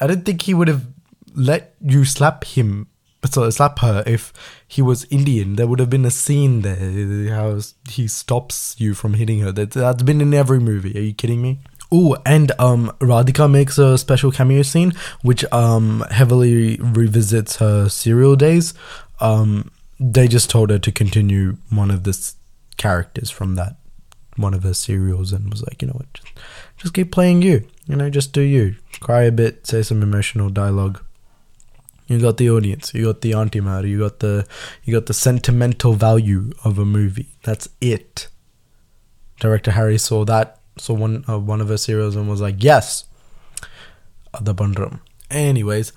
I 0.00 0.06
don't 0.06 0.24
think 0.24 0.42
he 0.42 0.54
would 0.54 0.68
have 0.68 0.86
let 1.34 1.74
you 1.80 2.04
slap 2.04 2.44
him, 2.44 2.88
so 3.24 3.48
slap 3.50 3.78
her 3.80 4.02
if 4.06 4.32
he 4.66 4.82
was 4.82 5.04
Indian. 5.10 5.56
There 5.56 5.66
would 5.66 5.80
have 5.80 5.90
been 5.90 6.04
a 6.04 6.10
scene 6.10 6.62
there 6.62 7.34
how 7.34 7.60
he 7.88 8.08
stops 8.08 8.76
you 8.78 8.94
from 8.94 9.14
hitting 9.14 9.40
her. 9.40 9.52
That, 9.52 9.70
that's 9.70 10.02
been 10.02 10.20
in 10.20 10.34
every 10.34 10.60
movie. 10.60 10.96
Are 10.96 11.02
you 11.02 11.14
kidding 11.14 11.42
me? 11.42 11.60
Oh, 11.92 12.16
and 12.26 12.50
um, 12.58 12.92
Radhika 12.98 13.50
makes 13.50 13.78
a 13.78 13.96
special 13.96 14.32
cameo 14.32 14.62
scene, 14.62 14.92
which 15.22 15.44
um 15.52 16.04
heavily 16.10 16.76
revisits 16.76 17.56
her 17.56 17.88
serial 17.88 18.36
days. 18.36 18.74
Um, 19.20 19.70
they 19.98 20.28
just 20.28 20.50
told 20.50 20.70
her 20.70 20.78
to 20.78 20.92
continue 20.92 21.56
one 21.70 21.90
of 21.90 22.02
the 22.02 22.32
characters 22.76 23.30
from 23.30 23.54
that 23.54 23.76
one 24.36 24.54
of 24.54 24.62
her 24.62 24.74
serials 24.74 25.32
and 25.32 25.50
was 25.50 25.62
like, 25.62 25.82
you 25.82 25.88
know 25.88 25.94
what, 25.94 26.12
just, 26.14 26.28
just 26.76 26.94
keep 26.94 27.12
playing 27.12 27.42
you. 27.42 27.66
You 27.86 27.96
know, 27.96 28.10
just 28.10 28.32
do 28.32 28.40
you. 28.40 28.76
Cry 29.00 29.22
a 29.22 29.32
bit, 29.32 29.66
say 29.66 29.82
some 29.82 30.02
emotional 30.02 30.50
dialogue. 30.50 31.02
You 32.08 32.20
got 32.20 32.36
the 32.36 32.50
audience, 32.50 32.94
you 32.94 33.06
got 33.06 33.20
the 33.20 33.32
antimatter, 33.32 33.88
you 33.88 33.98
got 33.98 34.20
the 34.20 34.46
you 34.84 34.94
got 34.94 35.06
the 35.06 35.14
sentimental 35.14 35.94
value 35.94 36.52
of 36.64 36.78
a 36.78 36.84
movie. 36.84 37.28
That's 37.42 37.68
it. 37.80 38.28
Director 39.40 39.72
Hari 39.72 39.98
saw 39.98 40.24
that, 40.24 40.60
saw 40.78 40.94
one 40.94 41.24
uh, 41.28 41.38
one 41.38 41.60
of 41.60 41.68
her 41.68 41.76
serials 41.76 42.14
and 42.14 42.28
was 42.28 42.40
like, 42.40 42.62
yes, 42.62 43.04
the 44.40 44.54
Bandram. 44.54 45.00
Anyways, 45.30 45.92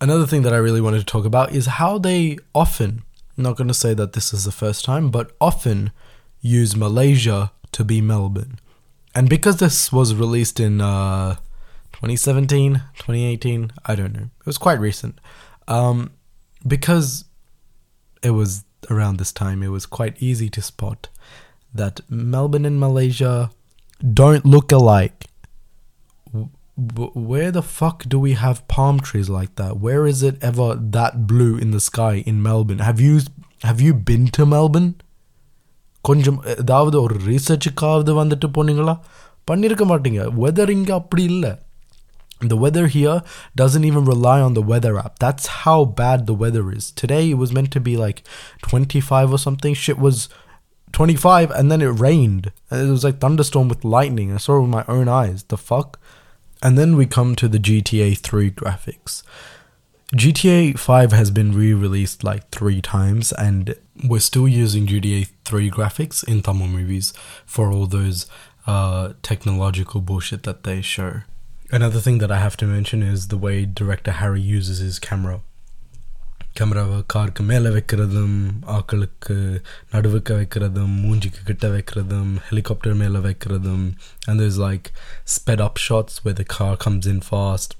another 0.00 0.26
thing 0.26 0.42
that 0.42 0.54
I 0.54 0.58
really 0.58 0.80
wanted 0.80 1.00
to 1.00 1.06
talk 1.06 1.24
about 1.24 1.52
is 1.52 1.66
how 1.66 1.98
they 1.98 2.38
often, 2.54 3.02
not 3.36 3.56
going 3.56 3.68
to 3.68 3.74
say 3.74 3.94
that 3.94 4.12
this 4.12 4.32
is 4.32 4.44
the 4.44 4.52
first 4.52 4.84
time, 4.84 5.10
but 5.10 5.32
often 5.40 5.90
use 6.40 6.76
Malaysia 6.76 7.50
to 7.72 7.84
be 7.84 8.00
Melbourne. 8.00 8.58
And 9.14 9.28
because 9.28 9.56
this 9.58 9.92
was 9.92 10.14
released 10.14 10.58
in 10.60 10.80
uh, 10.80 11.36
2017, 11.92 12.74
2018, 12.96 13.72
I 13.84 13.94
don't 13.94 14.12
know. 14.12 14.30
It 14.40 14.46
was 14.46 14.58
quite 14.58 14.80
recent. 14.80 15.18
Um, 15.68 16.12
because 16.66 17.24
it 18.22 18.30
was 18.30 18.64
around 18.90 19.18
this 19.18 19.32
time, 19.32 19.62
it 19.62 19.68
was 19.68 19.86
quite 19.86 20.20
easy 20.22 20.48
to 20.50 20.62
spot 20.62 21.08
that 21.74 22.00
Melbourne 22.08 22.64
and 22.64 22.78
Malaysia 22.78 23.50
don't 24.12 24.44
look 24.44 24.72
alike. 24.72 25.26
W- 26.32 27.12
where 27.14 27.50
the 27.50 27.62
fuck 27.62 28.04
do 28.08 28.18
we 28.18 28.32
have 28.32 28.66
palm 28.68 29.00
trees 29.00 29.28
like 29.28 29.56
that? 29.56 29.78
Where 29.78 30.06
is 30.06 30.22
it 30.22 30.42
ever 30.42 30.74
that 30.74 31.26
blue 31.26 31.56
in 31.56 31.70
the 31.70 31.80
sky 31.80 32.22
in 32.26 32.42
Melbourne? 32.42 32.78
Have 32.78 33.00
you 33.00 33.20
have 33.62 33.80
you 33.80 33.94
been 33.94 34.28
to 34.28 34.46
Melbourne? 34.46 34.96
கொஞ்சம் 36.01 36.39
ஏதாவது 36.63 36.97
ஒரு 37.05 37.15
ரீசர்ச்சுக்காவது 37.29 38.11
வந்துட்டு 38.23 38.47
போனீங்களா 38.57 38.95
பண்ணியிருக்க 39.51 39.85
மாட்டீங்க 39.93 40.21
weather 40.43 40.75
இங்கே 40.77 40.93
அப்படி 41.01 41.23
இல்லை 41.33 41.53
the 42.39 42.57
weather 42.63 42.87
here 42.87 43.23
doesn't 43.55 43.83
even 43.83 44.05
rely 44.05 44.39
on 44.39 44.53
the 44.53 44.61
weather 44.61 44.97
app. 44.99 45.17
That's 45.19 45.47
how 45.47 45.85
bad 45.85 46.27
the 46.27 46.35
weather 46.35 46.71
is. 46.71 46.91
Today 46.91 47.31
it 47.31 47.37
was 47.43 47.51
meant 47.51 47.71
to 47.71 47.79
be 47.79 47.97
like 47.97 48.23
25 48.61 49.31
or 49.31 49.39
something. 49.39 49.73
Shit 49.73 49.97
was 49.97 50.29
25 50.91 51.51
and 51.51 51.71
then 51.71 51.81
it 51.81 51.87
rained. 51.87 52.51
And 52.69 52.87
It 52.87 52.91
was 52.91 53.03
like 53.03 53.19
thunderstorm 53.19 53.67
with 53.67 53.83
lightning. 53.83 54.31
I 54.31 54.37
saw 54.37 54.57
it 54.57 54.61
with 54.61 54.69
my 54.69 54.85
own 54.87 55.07
eyes. 55.07 55.43
The 55.43 55.57
fuck? 55.57 55.99
And 56.61 56.77
then 56.77 56.95
we 56.95 57.05
come 57.05 57.35
to 57.35 57.47
the 57.47 57.59
GTA 57.59 58.17
3 58.19 58.51
graphics. 58.51 59.23
GTA 60.15 60.79
5 60.79 61.11
has 61.11 61.31
been 61.31 61.51
re 61.51 61.73
released 61.73 62.23
like 62.23 62.49
three 62.49 62.81
times, 62.81 63.33
and 63.33 63.75
we're 63.96 64.20
still 64.20 64.48
using 64.48 64.86
GTA 64.86 65.28
3 65.44 65.70
graphics 65.70 66.26
in 66.26 66.42
Tamil 66.42 66.68
movies 66.68 67.12
for 67.46 67.70
all 67.70 67.86
those 67.86 68.26
uh, 68.66 69.12
technological 69.22 70.00
bullshit 70.00 70.42
that 70.44 70.64
they 70.64 70.80
show. 70.80 71.22
Another 71.70 72.00
thing 72.00 72.18
that 72.18 72.30
I 72.30 72.38
have 72.38 72.56
to 72.58 72.66
mention 72.66 73.02
is 73.02 73.28
the 73.28 73.38
way 73.38 73.64
director 73.64 74.12
Hari 74.12 74.40
uses 74.40 74.78
his 74.78 74.98
camera. 74.98 75.40
கேமராவை 76.58 76.96
காருக்கு 77.12 77.42
மேலே 77.50 77.68
வைக்கிறதும் 77.74 78.34
ஆக்களுக்கு 78.74 79.36
நடுவுக்கு 79.92 80.32
வைக்கிறதும் 80.40 80.92
மூஞ்சிக்கு 81.04 81.42
கிட்ட 81.50 81.66
வைக்கிறதும் 81.74 82.32
helicopter 82.48 82.98
மேலே 83.02 83.20
வைக்கிறதும் 83.26 83.86
and 84.30 84.42
is 84.46 84.58
like 84.64 84.88
sped 85.36 85.62
up 85.66 85.80
shots 85.86 86.18
where 86.24 86.36
the 86.40 86.48
car 86.56 86.74
comes 86.84 87.06
in 87.12 87.20
fast 87.30 87.70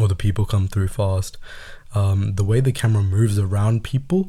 or 0.00 0.06
the 0.12 0.20
people 0.24 0.46
come 0.54 0.68
through 0.74 0.90
fast 1.00 1.34
um, 2.00 2.20
the 2.40 2.46
way 2.50 2.60
the 2.68 2.76
camera 2.82 3.04
moves 3.16 3.38
around 3.46 3.82
people 3.92 4.22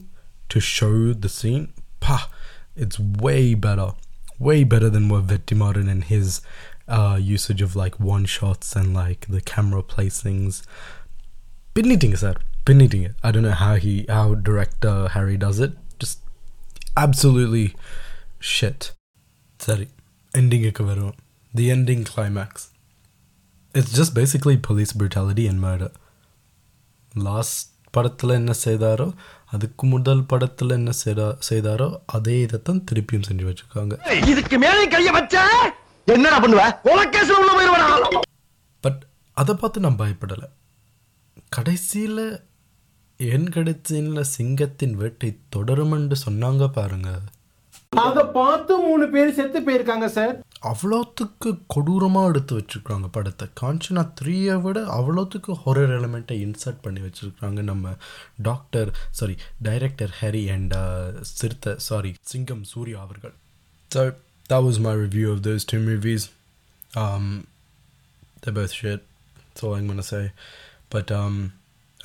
to 0.55 0.62
show 0.62 1.12
the 1.12 1.27
scene, 1.27 1.74
pa, 2.00 2.29
it's 2.77 2.97
way 2.97 3.53
better, 3.53 3.91
way 4.39 4.63
better 4.63 4.89
than 4.89 5.09
what 5.09 5.27
Vetrimaaran 5.27 5.89
and 5.91 6.05
his 6.05 6.41
uh, 6.88 7.19
usage 7.21 7.62
of 7.62 7.75
like 7.75 8.00
one 8.00 8.24
shots 8.24 8.74
and 8.74 8.93
like 8.93 9.27
the 9.27 9.41
camera 9.41 9.83
placings. 9.83 10.65
Been 11.74 11.89
needing 11.89 12.13
it, 12.13 12.19
sir. 12.19 12.35
Been 12.63 12.77
needing 12.77 13.03
it. 13.03 13.15
I 13.21 13.31
don't 13.31 13.43
know 13.43 13.51
how 13.51 13.75
he, 13.75 14.05
how 14.07 14.35
director 14.35 15.09
Hari 15.09 15.35
does 15.35 15.59
it. 15.59 15.74
Just 16.00 16.19
absolutely 16.95 17.75
shit. 18.39 18.93
Sorry, 19.59 19.89
ending 20.33 20.63
it, 20.63 20.77
the 21.53 21.69
ending 21.69 22.05
climax. 22.05 22.71
It's 23.74 23.91
just 23.91 24.13
basically 24.13 24.55
police 24.55 24.93
brutality 24.93 25.47
and 25.47 25.59
murder. 25.59 25.91
Last 27.13 27.75
படத்தில் 27.97 28.37
என்ன 28.39 28.53
செய்தாரோ 28.65 29.07
அதுக்கு 29.53 29.83
முதல் 29.93 30.23
படத்தில் 30.31 30.75
என்ன 30.77 30.91
செய்தா 31.03 31.27
செய்தாரோ 31.49 31.87
அதே 32.15 32.35
இதைத்தான் 32.45 32.83
திருப்பியும் 32.91 33.27
செஞ்சு 33.27 33.45
வச்சுருக்காங்க. 33.49 33.93
இதுக்கு 34.31 34.57
மேலே 34.63 34.83
கைய 34.87 35.11
வச்ச? 35.17 35.35
என்னடா 36.07 36.39
பண்ணுவ? 36.43 36.63
உலகேஸ்ல 36.91 37.39
உள்ள 37.41 37.51
போயிருவா 37.57 38.21
பட் 38.83 39.01
அதை 39.37 39.53
பார்த்து 39.55 39.85
நான் 39.85 40.01
பயப்படலை. 40.01 40.49
கடைசியில் 41.57 42.25
என் 43.19 43.49
கடைசியில் 43.55 44.29
சிங்கத்தின் 44.35 44.95
வேட்டை 45.01 45.29
தொடருமென்று 45.55 46.15
சொன்னாங்க 46.25 46.67
பாருங்க. 46.77 47.09
அதை 48.03 48.23
பார்த்து 48.37 48.73
மூணு 48.77 49.05
பேர் 49.09 49.33
செத்து 49.33 49.59
போயிருக்காங்க 49.59 50.07
சார் 50.17 50.35
அவ்வளோத்துக்கு 50.71 51.49
கொடூரமாக 51.67 52.29
எடுத்து 52.29 52.53
வச்சிருக்காங்க 52.59 53.07
படத்தை 53.07 53.47
காஞ்சனா 53.61 54.03
த்ரீயை 54.21 54.55
விட 54.61 54.79
அவ்வளோத்துக்கு 54.97 55.53
ஹொரர் 55.63 55.93
எலிமெண்ட்டை 55.97 56.37
இன்சர்ட் 56.45 56.81
பண்ணி 56.81 57.01
வச்சிருக்காங்க 57.01 57.63
நம்ம 57.63 57.95
doctor 58.41 58.91
sorry 59.11 59.35
director 59.61 60.13
Hari 60.21 60.43
and 60.49 60.75
Siruthai 61.33 61.73
sorry 61.89 62.13
Singam 62.23 62.63
Suriya 62.73 63.01
அவர்கள் 63.01 63.35
so 63.91 64.03
that 64.49 64.59
was 64.59 64.79
my 64.79 64.93
review 64.95 65.31
of 65.31 65.43
those 65.43 65.65
two 65.65 65.79
movies. 65.81 66.23
Um, 66.93 67.47
they're 68.41 68.53
both 68.53 68.71
shit. 68.71 69.03
That's 69.37 69.63
all 69.63 69.73
I'm 69.73 69.87
gonna 69.87 70.03
say. 70.05 70.31
But 70.89 71.11
um, 71.11 71.53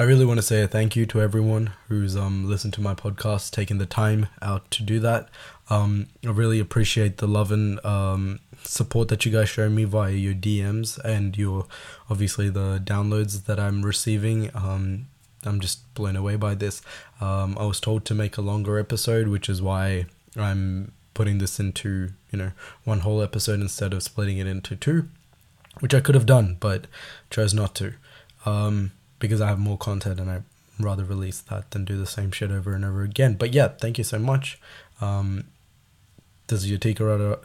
I 0.00 0.04
really 0.04 0.25
want 0.25 0.38
to 0.38 0.42
say 0.42 0.62
a 0.62 0.66
thank 0.66 0.97
you 0.97 1.04
to 1.04 1.21
everyone 1.21 1.73
who's 1.88 2.16
um 2.16 2.49
listened 2.49 2.73
to 2.73 2.80
my 2.80 2.95
podcast, 2.95 3.50
taking 3.50 3.76
the 3.76 3.85
time 3.85 4.28
out 4.40 4.71
to 4.71 4.83
do 4.83 4.99
that. 5.00 5.28
Um, 5.69 6.07
I 6.25 6.30
really 6.30 6.59
appreciate 6.59 7.19
the 7.19 7.28
love 7.28 7.52
and 7.52 7.85
um, 7.85 8.40
support 8.64 9.09
that 9.09 9.26
you 9.26 9.30
guys 9.30 9.50
show 9.50 9.69
me 9.69 9.85
via 9.85 10.12
your 10.12 10.33
DMs 10.33 10.99
and 11.04 11.37
your 11.37 11.66
obviously 12.09 12.49
the 12.49 12.80
downloads 12.83 13.45
that 13.45 13.61
I'm 13.61 13.83
receiving. 13.83 14.50
Um, 14.54 15.09
I'm 15.45 15.61
just 15.61 15.92
blown 15.92 16.16
away 16.16 16.37
by 16.37 16.54
this. 16.54 16.80
Um, 17.21 17.59
I 17.61 17.66
was 17.66 17.79
told 17.79 18.07
to 18.07 18.14
make 18.14 18.38
a 18.38 18.40
longer 18.40 18.79
episode, 18.79 19.29
which 19.29 19.51
is 19.51 19.61
why 19.61 20.07
I'm 20.35 20.92
putting 21.12 21.37
this 21.37 21.61
into 21.61 22.12
you 22.33 22.38
know 22.38 22.53
one 22.85 23.01
whole 23.01 23.20
episode 23.20 23.61
instead 23.61 23.92
of 23.92 24.03
splitting 24.03 24.38
it 24.38 24.46
into 24.46 24.77
two, 24.77 25.11
which 25.81 25.92
I 25.92 26.01
could 26.01 26.14
have 26.14 26.25
done, 26.25 26.57
but 26.59 26.87
chose 27.29 27.53
not 27.53 27.75
to. 27.75 27.92
Um, 28.46 28.92
because 29.20 29.40
I 29.40 29.46
have 29.46 29.61
more 29.61 29.78
content 29.78 30.18
and 30.18 30.28
I'd 30.28 30.42
rather 30.80 31.04
release 31.04 31.40
that 31.42 31.70
than 31.70 31.85
do 31.85 31.96
the 31.96 32.06
same 32.06 32.33
shit 32.33 32.50
over 32.50 32.74
and 32.74 32.85
over 32.85 33.02
again. 33.02 33.35
But 33.35 33.54
yeah, 33.54 33.68
thank 33.68 33.98
you 33.98 34.04
so 34.04 34.18
much. 34.18 34.59
Um, 35.00 35.44
this 36.48 36.61
is 36.64 36.70
your 36.70 36.80
Tika 36.80 37.04
Raja. 37.04 37.38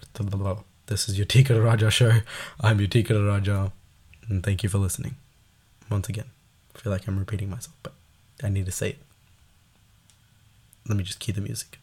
This 0.88 1.08
is 1.08 1.18
your 1.18 1.26
Tika 1.26 1.62
Raja 1.62 1.92
show. 1.92 2.22
I'm 2.60 2.80
your 2.80 2.88
Tika 2.88 3.22
Raja, 3.22 3.72
and 4.28 4.44
thank 4.44 4.64
you 4.64 4.70
for 4.70 4.80
listening. 4.80 5.16
Once 5.92 6.10
again, 6.10 6.26
I 6.76 6.80
feel 6.80 6.92
like 6.92 7.08
I'm 7.08 7.20
repeating 7.20 7.50
myself, 7.50 7.76
but 7.84 7.94
I 8.44 8.50
need 8.50 8.66
to 8.66 8.72
say 8.72 8.90
it. 8.90 8.98
Let 10.88 10.98
me 10.98 11.04
just 11.04 11.20
key 11.20 11.32
the 11.32 11.42
music. 11.42 11.80